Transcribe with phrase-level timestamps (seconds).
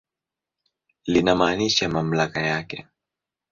[1.07, 2.87] Linamaanisha mamlaka yake.